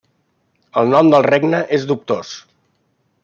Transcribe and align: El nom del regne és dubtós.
El 0.81 0.89
nom 0.93 1.11
del 1.15 1.27
regne 1.27 1.59
és 1.79 1.85
dubtós. 1.91 2.31